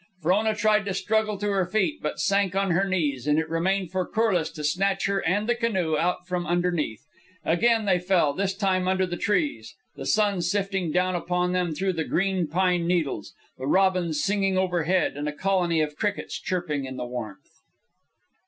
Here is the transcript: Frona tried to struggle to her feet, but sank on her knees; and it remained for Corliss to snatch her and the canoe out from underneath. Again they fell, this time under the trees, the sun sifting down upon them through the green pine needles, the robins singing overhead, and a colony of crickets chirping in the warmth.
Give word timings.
Frona 0.23 0.55
tried 0.55 0.83
to 0.85 0.95
struggle 0.95 1.37
to 1.37 1.51
her 1.51 1.67
feet, 1.67 2.01
but 2.01 2.19
sank 2.19 2.55
on 2.55 2.71
her 2.71 2.85
knees; 2.89 3.27
and 3.27 3.37
it 3.37 3.47
remained 3.47 3.91
for 3.91 4.03
Corliss 4.03 4.49
to 4.53 4.63
snatch 4.63 5.05
her 5.05 5.19
and 5.27 5.47
the 5.47 5.53
canoe 5.53 5.95
out 5.95 6.25
from 6.25 6.47
underneath. 6.47 7.05
Again 7.45 7.85
they 7.85 7.99
fell, 7.99 8.33
this 8.33 8.55
time 8.55 8.87
under 8.87 9.05
the 9.05 9.15
trees, 9.15 9.75
the 9.95 10.07
sun 10.07 10.41
sifting 10.41 10.91
down 10.91 11.13
upon 11.13 11.51
them 11.51 11.75
through 11.75 11.93
the 11.93 12.03
green 12.03 12.47
pine 12.47 12.87
needles, 12.87 13.35
the 13.59 13.67
robins 13.67 14.23
singing 14.23 14.57
overhead, 14.57 15.15
and 15.17 15.29
a 15.29 15.31
colony 15.31 15.81
of 15.81 15.95
crickets 15.95 16.39
chirping 16.39 16.85
in 16.85 16.97
the 16.97 17.05
warmth. 17.05 17.49